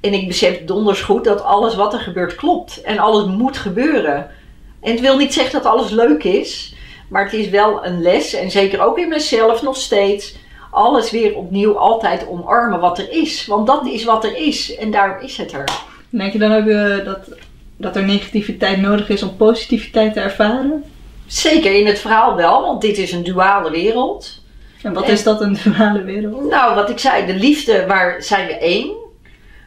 En 0.00 0.12
ik 0.12 0.26
besef 0.26 0.64
donders 0.64 1.00
goed 1.00 1.24
dat 1.24 1.42
alles 1.42 1.74
wat 1.74 1.92
er 1.92 2.00
gebeurt 2.00 2.34
klopt. 2.34 2.80
En 2.80 2.98
alles 2.98 3.26
moet 3.26 3.56
gebeuren. 3.56 4.30
En 4.80 4.90
het 4.90 5.00
wil 5.00 5.16
niet 5.16 5.34
zeggen 5.34 5.62
dat 5.62 5.72
alles 5.72 5.90
leuk 5.90 6.24
is. 6.24 6.74
Maar 7.08 7.24
het 7.24 7.32
is 7.32 7.48
wel 7.48 7.86
een 7.86 8.02
les. 8.02 8.34
En 8.34 8.50
zeker 8.50 8.84
ook 8.84 8.98
in 8.98 9.08
mezelf 9.08 9.62
nog 9.62 9.76
steeds 9.76 10.34
alles 10.76 11.10
weer 11.10 11.34
opnieuw 11.34 11.78
altijd 11.78 12.28
omarmen 12.28 12.80
wat 12.80 12.98
er 12.98 13.10
is. 13.10 13.46
Want 13.46 13.66
dat 13.66 13.86
is 13.86 14.04
wat 14.04 14.24
er 14.24 14.36
is 14.36 14.76
en 14.76 14.90
daarom 14.90 15.24
is 15.24 15.36
het 15.36 15.52
er. 15.52 15.64
Denk 16.10 16.32
je 16.32 16.38
dan 16.38 16.52
ook 16.52 16.64
uh, 16.64 17.04
dat, 17.04 17.18
dat 17.76 17.96
er 17.96 18.04
negativiteit 18.04 18.80
nodig 18.80 19.08
is 19.08 19.22
om 19.22 19.36
positiviteit 19.36 20.12
te 20.12 20.20
ervaren? 20.20 20.84
Zeker 21.26 21.74
in 21.74 21.86
het 21.86 21.98
verhaal 21.98 22.36
wel, 22.36 22.62
want 22.62 22.80
dit 22.80 22.98
is 22.98 23.12
een 23.12 23.24
duale 23.24 23.70
wereld. 23.70 24.42
En 24.82 24.92
wat 24.92 25.08
is 25.08 25.22
dat, 25.22 25.40
een 25.40 25.58
duale 25.64 26.02
wereld? 26.02 26.50
Nou, 26.50 26.74
wat 26.74 26.90
ik 26.90 26.98
zei, 26.98 27.26
de 27.26 27.34
liefde, 27.34 27.86
waar 27.86 28.22
zijn 28.22 28.46
we 28.46 28.58
één. 28.58 28.94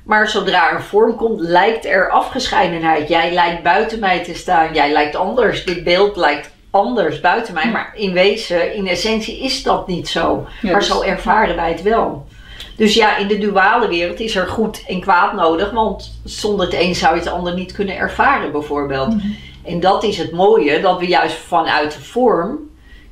Maar 0.04 0.30
zodra 0.30 0.70
er 0.70 0.76
een 0.76 0.82
vorm 0.82 1.16
komt, 1.16 1.40
lijkt 1.40 1.86
er 1.86 2.10
afgescheidenheid. 2.10 3.08
Jij 3.08 3.34
lijkt 3.34 3.64
buiten 3.64 4.00
mij 4.00 4.24
te 4.24 4.34
staan, 4.34 4.74
jij 4.74 4.92
lijkt 4.92 5.16
anders. 5.16 5.66
Dit 5.66 5.84
beeld 5.84 6.16
lijkt 6.16 6.52
anders 6.70 7.20
buiten 7.20 7.54
mij. 7.54 7.72
Maar 7.72 7.92
in 7.96 8.14
wezen, 8.14 8.74
in 8.76 8.88
essentie 8.88 9.40
is 9.44 9.64
dat 9.64 9.88
niet 9.88 10.08
zo. 10.08 10.48
maar 10.62 10.84
zo 10.84 11.02
ervaren 11.02 11.56
wij 11.56 11.72
het 11.72 11.82
wel. 11.82 12.28
Dus 12.76 12.94
ja, 12.94 13.18
in 13.18 13.28
de 13.28 13.38
duale 13.38 13.88
wereld 13.88 14.20
is 14.20 14.36
er 14.36 14.48
goed 14.48 14.84
en 14.88 15.00
kwaad 15.02 15.34
nodig. 15.34 15.72
Want 15.72 16.20
zonder 16.24 16.66
het 16.66 16.76
een 16.76 16.96
zou 16.96 17.14
je 17.14 17.20
het 17.20 17.30
ander 17.30 17.54
niet 17.54 17.72
kunnen 17.72 17.98
ervaren 17.98 18.52
bijvoorbeeld. 18.52 19.16
Mhm. 19.16 19.28
En 19.64 19.80
dat 19.80 20.04
is 20.04 20.18
het 20.18 20.32
mooie, 20.32 20.82
dat 20.82 21.00
we 21.00 21.08
juist 21.08 21.36
vanuit 21.36 21.94
de 21.94 22.02
vorm 22.02 22.58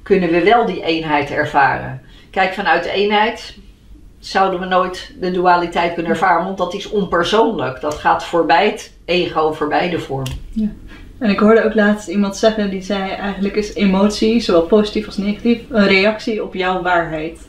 kunnen 0.03 0.29
we 0.29 0.43
wel 0.43 0.65
die 0.65 0.83
eenheid 0.83 1.31
ervaren. 1.31 2.01
Kijk, 2.31 2.53
vanuit 2.53 2.83
de 2.83 2.91
eenheid 2.91 3.57
zouden 4.19 4.59
we 4.59 4.65
nooit 4.65 5.13
de 5.19 5.31
dualiteit 5.31 5.93
kunnen 5.93 6.11
ervaren, 6.11 6.45
want 6.45 6.57
dat 6.57 6.73
is 6.73 6.89
onpersoonlijk. 6.89 7.81
Dat 7.81 7.93
gaat 7.93 8.23
voorbij 8.23 8.65
het 8.65 8.93
ego, 9.05 9.53
voorbij 9.53 9.89
de 9.89 9.99
vorm. 9.99 10.25
Ja. 10.51 10.67
En 11.19 11.29
ik 11.29 11.39
hoorde 11.39 11.63
ook 11.63 11.73
laatst 11.73 12.07
iemand 12.07 12.37
zeggen 12.37 12.69
die 12.69 12.81
zei 12.81 13.11
eigenlijk 13.11 13.55
is 13.55 13.73
emotie, 13.73 14.39
zowel 14.39 14.61
positief 14.61 15.05
als 15.05 15.17
negatief, 15.17 15.59
een 15.69 15.87
reactie 15.87 16.43
op 16.43 16.53
jouw 16.53 16.81
waarheid. 16.81 17.39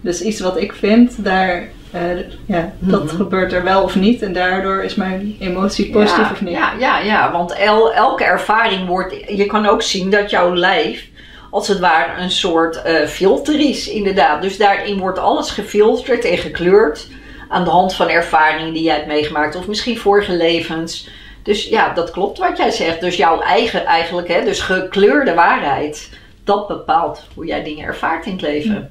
Dus 0.00 0.22
iets 0.22 0.40
wat 0.40 0.60
ik 0.60 0.72
vind, 0.72 1.24
daar, 1.24 1.68
uh, 1.94 2.00
ja, 2.46 2.72
dat 2.78 3.04
mhm. 3.04 3.16
gebeurt 3.16 3.52
er 3.52 3.64
wel 3.64 3.82
of 3.82 3.96
niet. 3.96 4.22
En 4.22 4.32
daardoor 4.32 4.82
is 4.82 4.94
mijn 4.94 5.36
emotie 5.38 5.90
positief 5.90 6.24
ja, 6.24 6.30
of 6.30 6.40
niet. 6.40 6.52
Ja, 6.52 6.72
ja, 6.78 6.98
ja 6.98 7.32
want 7.32 7.52
el, 7.52 7.92
elke 7.92 8.24
ervaring 8.24 8.86
wordt. 8.86 9.14
Je 9.28 9.46
kan 9.46 9.66
ook 9.66 9.82
zien 9.82 10.10
dat 10.10 10.30
jouw 10.30 10.54
lijf 10.54 11.08
als 11.50 11.68
het 11.68 11.78
ware 11.78 12.22
een 12.22 12.30
soort 12.30 12.82
uh, 12.86 13.06
filter 13.06 13.60
is, 13.60 13.88
inderdaad. 13.88 14.42
Dus 14.42 14.56
daarin 14.56 14.98
wordt 14.98 15.18
alles 15.18 15.50
gefilterd 15.50 16.24
en 16.24 16.38
gekleurd 16.38 17.08
aan 17.48 17.64
de 17.64 17.70
hand 17.70 17.94
van 17.94 18.08
ervaringen 18.08 18.72
die 18.72 18.82
jij 18.82 18.94
hebt 18.94 19.06
meegemaakt, 19.06 19.56
of 19.56 19.66
misschien 19.66 19.98
vorige 19.98 20.36
levens. 20.36 21.08
Dus 21.48 21.64
ja, 21.64 21.94
dat 21.94 22.10
klopt 22.10 22.38
wat 22.38 22.56
jij 22.56 22.70
zegt. 22.70 23.00
Dus 23.00 23.16
jouw 23.16 23.40
eigen 23.40 23.84
eigenlijk, 23.84 24.28
hè, 24.28 24.44
dus 24.44 24.60
gekleurde 24.60 25.34
waarheid, 25.34 26.10
dat 26.44 26.68
bepaalt 26.68 27.22
hoe 27.34 27.46
jij 27.46 27.62
dingen 27.62 27.84
ervaart 27.84 28.26
in 28.26 28.32
het 28.32 28.40
leven. 28.40 28.90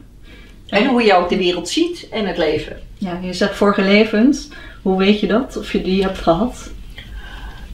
En 0.68 0.86
hoe 0.86 1.04
je 1.04 1.14
ook 1.14 1.30
de 1.30 1.38
wereld 1.38 1.70
ziet 1.70 2.08
en 2.12 2.26
het 2.26 2.38
leven. 2.38 2.82
Ja, 2.98 3.20
je 3.22 3.34
zegt 3.34 3.56
vorige 3.56 3.82
levens. 3.82 4.48
Hoe 4.82 4.98
weet 4.98 5.20
je 5.20 5.28
dat? 5.28 5.58
Of 5.58 5.72
je 5.72 5.82
die 5.82 6.04
hebt 6.04 6.18
gehad? 6.18 6.70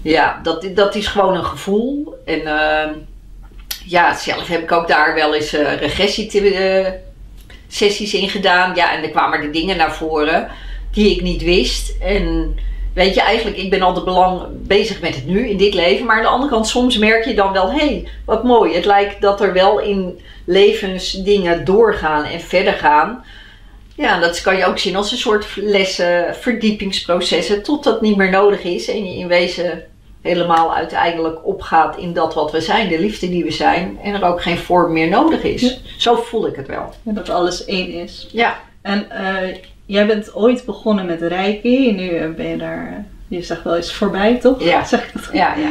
Ja, 0.01 0.39
dat, 0.43 0.67
dat 0.75 0.95
is 0.95 1.07
gewoon 1.07 1.35
een 1.35 1.45
gevoel. 1.45 2.15
En 2.25 2.39
uh, 2.39 2.89
ja, 3.85 4.15
zelf 4.15 4.47
heb 4.47 4.61
ik 4.61 4.71
ook 4.71 4.87
daar 4.87 5.15
wel 5.15 5.35
eens 5.35 5.53
uh, 5.53 5.75
regressiesessies 5.75 8.13
in 8.13 8.29
gedaan. 8.29 8.75
Ja, 8.75 8.95
en 8.95 9.03
er 9.03 9.09
kwamen 9.09 9.41
er 9.41 9.51
dingen 9.51 9.77
naar 9.77 9.95
voren 9.95 10.47
die 10.91 11.11
ik 11.11 11.21
niet 11.21 11.43
wist. 11.43 11.95
En 12.01 12.55
weet 12.93 13.13
je, 13.13 13.21
eigenlijk, 13.21 13.57
ik 13.57 13.69
ben 13.69 13.81
altijd 13.81 14.05
belang 14.05 14.41
bezig 14.50 15.01
met 15.01 15.15
het 15.15 15.25
nu 15.25 15.50
in 15.50 15.57
dit 15.57 15.73
leven. 15.73 16.05
Maar 16.05 16.15
aan 16.15 16.21
de 16.21 16.27
andere 16.27 16.51
kant, 16.51 16.67
soms 16.67 16.97
merk 16.97 17.25
je 17.25 17.33
dan 17.33 17.53
wel, 17.53 17.71
hé, 17.71 17.77
hey, 17.77 18.07
wat 18.25 18.43
mooi. 18.43 18.73
Het 18.73 18.85
lijkt 18.85 19.21
dat 19.21 19.41
er 19.41 19.53
wel 19.53 19.79
in 19.79 20.19
levens 20.45 21.12
dingen 21.12 21.65
doorgaan 21.65 22.23
en 22.23 22.41
verder 22.41 22.73
gaan. 22.73 23.23
Ja, 23.95 24.19
dat 24.19 24.41
kan 24.41 24.57
je 24.57 24.65
ook 24.65 24.79
zien 24.79 24.95
als 24.95 25.12
een 25.12 25.17
soort 25.17 25.47
lessen, 25.55 26.35
verdiepingsprocessen, 26.35 27.63
tot 27.63 27.83
dat 27.83 28.01
niet 28.01 28.17
meer 28.17 28.29
nodig 28.29 28.63
is 28.63 28.88
en 28.88 29.05
je 29.05 29.17
in 29.17 29.27
wezen 29.27 29.83
helemaal 30.21 30.75
uiteindelijk 30.75 31.45
opgaat 31.45 31.97
in 31.97 32.13
dat 32.13 32.33
wat 32.33 32.51
we 32.51 32.62
zijn, 32.62 32.89
de 32.89 33.00
liefde 33.00 33.29
die 33.29 33.43
we 33.43 33.51
zijn, 33.51 34.00
en 34.03 34.13
er 34.13 34.23
ook 34.23 34.41
geen 34.41 34.57
vorm 34.57 34.93
meer 34.93 35.09
nodig 35.09 35.43
is. 35.43 35.81
Zo 35.97 36.15
voel 36.15 36.47
ik 36.47 36.55
het 36.55 36.67
wel. 36.67 36.93
Dat 37.03 37.29
alles 37.29 37.65
één 37.65 37.91
is. 37.91 38.27
Ja. 38.31 38.59
En 38.81 39.07
uh, 39.12 39.55
jij 39.85 40.05
bent 40.07 40.35
ooit 40.35 40.65
begonnen 40.65 41.05
met 41.05 41.21
Reiki, 41.21 41.91
nu 41.91 42.09
eh, 42.09 42.29
ben 42.29 42.47
je 42.47 42.57
daar 42.57 43.05
je 43.35 43.41
zegt 43.41 43.63
wel 43.63 43.75
eens 43.75 43.93
voorbij, 43.93 44.35
toch? 44.35 44.63
Ja. 44.63 44.83
Zeg 44.93 45.03
ik 45.03 45.13
dat 45.13 45.29
Ja, 45.31 45.55
ja. 45.55 45.67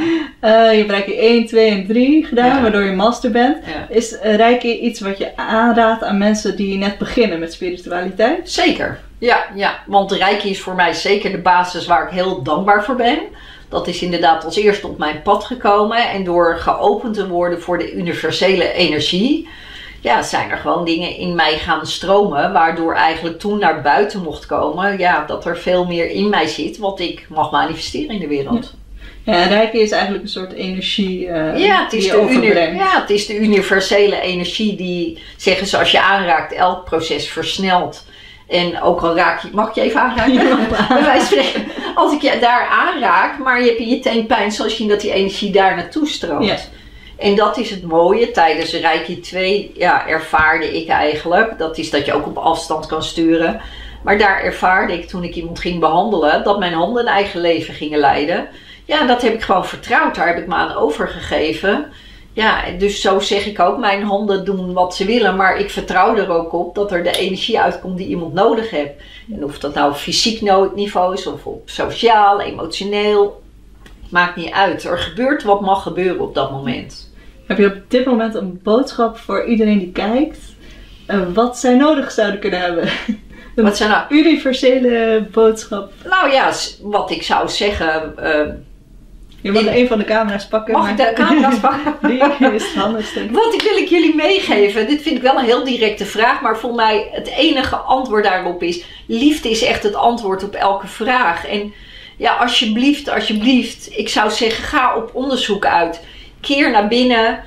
Uh, 0.66 0.72
je 0.72 0.78
hebt 0.78 0.90
Reiki 0.90 1.18
1, 1.18 1.46
2 1.46 1.70
en 1.70 1.86
3 1.86 2.24
gedaan, 2.24 2.62
waardoor 2.62 2.82
je 2.82 2.92
master 2.92 3.30
bent. 3.30 3.56
Is 3.88 4.16
Reiki 4.22 4.78
iets 4.78 5.00
wat 5.00 5.18
je 5.18 5.36
aanraadt 5.36 6.02
aan 6.02 6.18
mensen 6.18 6.56
die 6.56 6.78
net 6.78 6.98
beginnen 6.98 7.38
met 7.38 7.52
spiritualiteit? 7.52 8.50
Zeker, 8.50 9.00
ja, 9.18 9.44
ja. 9.54 9.78
Want 9.86 10.12
Reiki 10.12 10.50
is 10.50 10.60
voor 10.60 10.74
mij 10.74 10.92
zeker 10.92 11.30
de 11.30 11.38
basis 11.38 11.86
waar 11.86 12.06
ik 12.06 12.12
heel 12.12 12.42
dankbaar 12.42 12.84
voor 12.84 12.96
ben. 12.96 13.18
Dat 13.68 13.86
is 13.86 14.02
inderdaad 14.02 14.44
als 14.44 14.56
eerste 14.56 14.86
op 14.86 14.98
mijn 14.98 15.22
pad 15.22 15.44
gekomen. 15.44 16.10
En 16.10 16.24
door 16.24 16.56
geopend 16.58 17.14
te 17.14 17.28
worden 17.28 17.60
voor 17.60 17.78
de 17.78 17.92
universele 17.92 18.72
energie 18.72 19.48
ja, 20.02 20.22
zijn 20.22 20.50
er 20.50 20.56
gewoon 20.56 20.84
dingen 20.84 21.16
in 21.16 21.34
mij 21.34 21.58
gaan 21.58 21.86
stromen. 21.86 22.52
Waardoor 22.52 22.94
eigenlijk 22.94 23.38
toen 23.38 23.58
naar 23.58 23.82
buiten 23.82 24.22
mocht 24.22 24.46
komen. 24.46 24.98
Ja, 24.98 25.24
dat 25.26 25.46
er 25.46 25.58
veel 25.58 25.84
meer 25.84 26.10
in 26.10 26.28
mij 26.28 26.46
zit 26.46 26.78
wat 26.78 27.00
ik 27.00 27.26
mag 27.28 27.50
manifesteren 27.50 28.14
in 28.14 28.20
de 28.20 28.26
wereld. 28.26 28.74
Ja, 29.24 29.36
ja 29.36 29.44
Reiki 29.44 29.78
is 29.78 29.90
eigenlijk 29.90 30.22
een 30.22 30.28
soort 30.28 30.52
energie 30.52 31.26
uh, 31.26 31.58
ja, 31.58 31.82
het 31.84 31.92
is 31.92 32.08
de 32.08 32.72
Ja, 32.74 33.00
het 33.00 33.10
is 33.10 33.26
de 33.26 33.36
universele 33.36 34.20
energie 34.20 34.76
die, 34.76 35.18
zeggen 35.36 35.66
ze, 35.66 35.78
als 35.78 35.90
je 35.90 36.00
aanraakt, 36.00 36.52
elk 36.52 36.84
proces 36.84 37.28
versnelt. 37.28 38.04
En 38.48 38.80
ook 38.80 39.00
al 39.00 39.16
raak 39.16 39.42
je, 39.42 39.48
mag 39.52 39.68
ik 39.68 39.74
je 39.74 39.80
even 39.80 40.00
aanraken? 40.00 40.34
Ja, 40.88 41.20
spreken, 41.24 41.64
als 41.94 42.12
ik 42.12 42.22
je 42.22 42.38
daar 42.40 42.66
aanraak, 42.66 43.38
maar 43.38 43.60
je 43.60 43.66
hebt 43.66 43.78
in 43.78 43.88
je 43.88 43.98
teen 43.98 44.26
pijn, 44.26 44.52
zoals 44.52 44.78
je 44.78 44.86
dat 44.86 45.00
die 45.00 45.12
energie 45.12 45.52
daar 45.52 45.76
naartoe 45.76 46.06
stroomt. 46.06 46.46
Ja. 46.46 46.56
En 47.22 47.34
dat 47.34 47.56
is 47.56 47.70
het 47.70 47.82
mooie. 47.82 48.30
Tijdens 48.30 48.72
Reiki 48.72 49.20
2 49.20 49.72
ja, 49.74 50.08
ervaarde 50.08 50.76
ik 50.76 50.88
eigenlijk. 50.88 51.58
Dat 51.58 51.78
is 51.78 51.90
dat 51.90 52.06
je 52.06 52.12
ook 52.12 52.26
op 52.26 52.36
afstand 52.36 52.86
kan 52.86 53.02
sturen. 53.02 53.60
Maar 54.02 54.18
daar 54.18 54.42
ervaarde 54.42 54.92
ik 54.92 55.08
toen 55.08 55.24
ik 55.24 55.34
iemand 55.34 55.58
ging 55.58 55.80
behandelen. 55.80 56.44
Dat 56.44 56.58
mijn 56.58 56.72
handen 56.72 57.02
een 57.06 57.12
eigen 57.12 57.40
leven 57.40 57.74
gingen 57.74 57.98
leiden. 57.98 58.48
Ja, 58.84 59.06
dat 59.06 59.22
heb 59.22 59.34
ik 59.34 59.42
gewoon 59.42 59.66
vertrouwd. 59.66 60.14
Daar 60.14 60.26
heb 60.26 60.38
ik 60.38 60.46
me 60.46 60.54
aan 60.54 60.74
overgegeven. 60.74 61.92
Ja, 62.32 62.70
dus 62.78 63.00
zo 63.00 63.20
zeg 63.20 63.46
ik 63.46 63.60
ook. 63.60 63.78
Mijn 63.78 64.02
handen 64.02 64.44
doen 64.44 64.72
wat 64.72 64.94
ze 64.96 65.04
willen. 65.04 65.36
Maar 65.36 65.58
ik 65.58 65.70
vertrouw 65.70 66.16
er 66.16 66.30
ook 66.30 66.52
op 66.52 66.74
dat 66.74 66.92
er 66.92 67.02
de 67.02 67.18
energie 67.18 67.60
uitkomt 67.60 67.98
die 67.98 68.06
iemand 68.06 68.32
nodig 68.32 68.70
heeft. 68.70 68.92
En 69.32 69.44
of 69.44 69.58
dat 69.58 69.74
nou 69.74 69.94
fysiek 69.94 70.40
niveau 70.74 71.14
is. 71.14 71.26
Of 71.26 71.46
op 71.46 71.62
sociaal, 71.64 72.40
emotioneel. 72.40 73.42
Maakt 74.08 74.36
niet 74.36 74.52
uit. 74.52 74.84
Er 74.84 74.98
gebeurt 74.98 75.42
wat 75.42 75.60
mag 75.60 75.82
gebeuren 75.82 76.20
op 76.20 76.34
dat 76.34 76.50
moment. 76.50 77.10
Heb 77.52 77.60
je 77.60 77.76
op 77.76 77.90
dit 77.90 78.04
moment 78.04 78.34
een 78.34 78.60
boodschap 78.62 79.18
voor 79.18 79.44
iedereen 79.44 79.78
die 79.78 79.92
kijkt? 79.92 80.38
Wat 81.34 81.58
zij 81.58 81.74
nodig 81.74 82.10
zouden 82.10 82.40
kunnen 82.40 82.60
hebben? 82.60 82.88
Een 83.54 83.64
wat 83.68 83.76
zijn 83.76 83.90
nou? 83.90 84.04
universele 84.08 85.26
boodschap. 85.32 85.92
Nou 86.04 86.30
ja, 86.30 86.52
wat 86.82 87.10
ik 87.10 87.22
zou 87.22 87.48
zeggen. 87.48 88.14
Uh, 88.20 88.54
je 89.40 89.52
mag 89.52 89.66
een 89.66 89.86
van 89.86 89.98
de 89.98 90.04
camera's 90.04 90.46
pakken. 90.46 90.74
Mag 90.74 90.90
ik 90.90 90.96
de 90.96 91.12
camera's 91.14 91.58
pakken? 91.68 91.94
Die 92.02 92.52
is. 92.54 92.74
Wat 93.30 93.54
ik 93.54 93.62
wil 93.62 93.76
ik 93.76 93.88
jullie 93.88 94.14
meegeven. 94.14 94.86
Dit 94.86 95.02
vind 95.02 95.16
ik 95.16 95.22
wel 95.22 95.38
een 95.38 95.44
heel 95.44 95.64
directe 95.64 96.04
vraag. 96.04 96.40
Maar 96.40 96.58
voor 96.58 96.74
mij 96.74 97.08
het 97.10 97.28
enige 97.28 97.76
antwoord 97.76 98.24
daarop 98.24 98.62
is. 98.62 98.84
Liefde 99.06 99.50
is 99.50 99.62
echt 99.62 99.82
het 99.82 99.94
antwoord 99.94 100.44
op 100.44 100.54
elke 100.54 100.86
vraag. 100.86 101.46
En 101.46 101.72
ja, 102.16 102.36
alsjeblieft, 102.36 103.08
alsjeblieft. 103.08 103.98
Ik 103.98 104.08
zou 104.08 104.30
zeggen, 104.30 104.64
ga 104.64 104.96
op 104.96 105.10
onderzoek 105.14 105.66
uit 105.66 106.00
keer 106.42 106.70
naar 106.70 106.88
binnen 106.88 107.40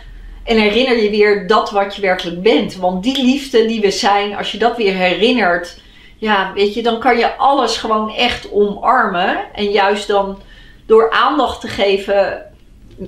en 0.44 0.58
herinner 0.58 1.04
je 1.04 1.10
weer 1.10 1.48
dat 1.48 1.72
wat 1.72 1.96
je 1.96 2.02
werkelijk 2.02 2.42
bent. 2.42 2.76
Want 2.76 3.04
die 3.04 3.24
liefde 3.26 3.66
die 3.66 3.82
we 3.82 3.92
zijn, 3.92 4.36
als 4.36 4.52
je 4.52 4.58
dat 4.58 4.78
weer 4.78 4.94
herinnert, 4.94 5.78
ja, 6.18 6.52
weet 6.54 6.74
je, 6.74 6.84
dan 6.84 7.00
kan 7.00 7.18
je 7.18 7.36
alles 7.36 7.78
gewoon 7.78 8.14
echt 8.16 8.52
omarmen. 8.52 9.38
En 9.54 9.72
juist 9.72 10.08
dan 10.08 10.42
door 10.86 11.12
aandacht 11.12 11.62
te 11.62 11.68
geven 11.68 12.46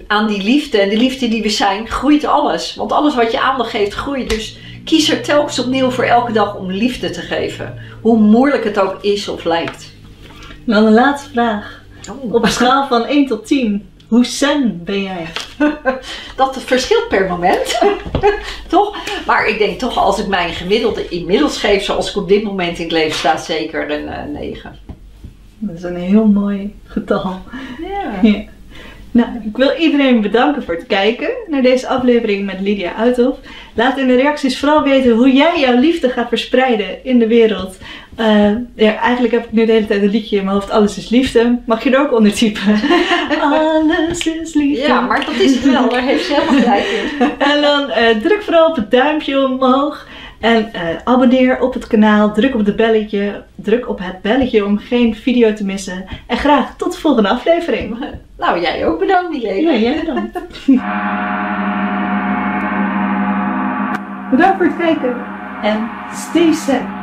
aan 0.07 0.27
die 0.27 0.43
liefde 0.43 0.77
en 0.77 0.89
de 0.89 0.97
liefde 0.97 1.27
die 1.27 1.41
we 1.41 1.49
zijn, 1.49 1.87
groeit 1.87 2.25
alles. 2.25 2.75
Want 2.75 2.91
alles 2.91 3.15
wat 3.15 3.31
je 3.31 3.41
aandacht 3.41 3.69
geeft, 3.69 3.93
groeit. 3.93 4.29
Dus 4.29 4.57
kies 4.85 5.09
er 5.09 5.21
telkens 5.21 5.59
opnieuw 5.59 5.89
voor 5.89 6.03
elke 6.03 6.31
dag 6.31 6.55
om 6.55 6.71
liefde 6.71 7.09
te 7.09 7.21
geven. 7.21 7.79
Hoe 8.01 8.17
moeilijk 8.17 8.63
het 8.63 8.79
ook 8.79 8.97
is 9.01 9.27
of 9.27 9.43
lijkt. 9.43 9.93
Dan 10.65 10.85
een 10.85 10.93
laatste 10.93 11.29
vraag. 11.29 11.81
Oh. 12.09 12.33
Op 12.33 12.43
een 12.43 12.51
schaal 12.51 12.87
van 12.87 13.05
1 13.05 13.27
tot 13.27 13.47
10, 13.47 13.89
hoe 14.07 14.25
zen 14.25 14.83
ben 14.83 15.01
jij? 15.01 15.27
dat 16.35 16.63
verschilt 16.63 17.07
per 17.07 17.27
moment. 17.27 17.79
toch? 18.67 18.97
Maar 19.25 19.47
ik 19.47 19.57
denk 19.57 19.79
toch, 19.79 19.97
als 19.97 20.19
ik 20.19 20.27
mijn 20.27 20.53
gemiddelde 20.53 21.07
inmiddels 21.09 21.57
geef, 21.57 21.83
zoals 21.83 22.09
ik 22.09 22.15
op 22.15 22.27
dit 22.27 22.43
moment 22.43 22.77
in 22.77 22.83
het 22.83 22.91
leven 22.91 23.17
sta, 23.17 23.37
zeker 23.37 23.91
een 23.91 24.03
uh, 24.03 24.23
eh, 24.23 24.29
9. 24.29 24.75
Dat 25.59 25.75
is 25.75 25.83
een 25.83 25.95
heel 25.95 26.25
mooi 26.25 26.75
getal. 26.85 27.41
Ja. 27.81 28.19
ja. 28.21 28.43
Nou, 29.17 29.29
ik 29.43 29.57
wil 29.57 29.71
iedereen 29.77 30.21
bedanken 30.21 30.63
voor 30.63 30.73
het 30.73 30.87
kijken 30.87 31.29
naar 31.47 31.61
deze 31.61 31.87
aflevering 31.87 32.45
met 32.45 32.61
Lydia 32.61 32.95
Uithof. 32.95 33.37
Laat 33.73 33.97
in 33.97 34.07
de 34.07 34.15
reacties 34.15 34.59
vooral 34.59 34.83
weten 34.83 35.11
hoe 35.11 35.31
jij 35.33 35.59
jouw 35.59 35.79
liefde 35.79 36.09
gaat 36.09 36.27
verspreiden 36.27 37.05
in 37.05 37.19
de 37.19 37.27
wereld. 37.27 37.77
Uh, 38.19 38.51
ja, 38.75 38.95
eigenlijk 38.99 39.33
heb 39.33 39.43
ik 39.43 39.51
nu 39.51 39.65
de 39.65 39.71
hele 39.71 39.85
tijd 39.85 40.01
een 40.01 40.09
liedje 40.09 40.37
in 40.37 40.43
mijn 40.43 40.55
hoofd. 40.55 40.71
Alles 40.71 40.97
is 40.97 41.09
liefde. 41.09 41.59
Mag 41.65 41.83
je 41.83 41.91
er 41.91 41.99
ook 41.99 42.13
onder 42.13 42.33
typen? 42.33 42.61
Alles 43.41 44.27
is 44.27 44.53
liefde. 44.53 44.87
Ja, 44.87 45.01
maar 45.01 45.25
dat 45.25 45.35
is 45.35 45.55
het 45.55 45.63
wel. 45.63 45.89
Daar 45.89 46.01
heeft 46.01 46.25
ze 46.25 46.33
helemaal 46.33 46.61
gelijk 46.61 46.85
in. 46.85 47.29
en 47.51 47.61
dan 47.61 47.89
uh, 47.89 48.21
druk 48.21 48.43
vooral 48.43 48.69
op 48.69 48.75
het 48.75 48.91
duimpje 48.91 49.45
omhoog. 49.45 50.06
En 50.39 50.69
uh, 50.75 50.81
abonneer 51.03 51.61
op 51.61 51.73
het 51.73 51.87
kanaal, 51.87 52.33
druk 52.33 52.53
op 52.53 52.65
het 52.65 52.75
belletje, 52.75 53.43
druk 53.55 53.89
op 53.89 53.99
het 53.99 54.21
belletje 54.21 54.65
om 54.65 54.77
geen 54.77 55.15
video 55.15 55.53
te 55.53 55.65
missen. 55.65 56.05
En 56.27 56.37
graag 56.37 56.75
tot 56.75 56.93
de 56.93 56.99
volgende 56.99 57.29
aflevering. 57.29 57.97
Nou, 58.37 58.61
jij 58.61 58.87
ook 58.87 58.99
bedankt, 58.99 59.29
Milene. 59.29 59.61
Ja, 59.61 59.77
jij 59.77 59.99
bedankt. 59.99 60.33
bedankt 64.31 64.57
voor 64.57 64.65
het 64.65 64.77
kijken 64.77 65.15
en 65.61 65.89
stay 66.11 66.53
safe. 66.53 66.96